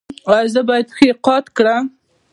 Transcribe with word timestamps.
ایا 0.31 0.47
زه 0.53 0.61
باید 0.69 0.85
پښې 0.95 1.09
قات 1.25 1.45
کړم؟ 1.57 1.83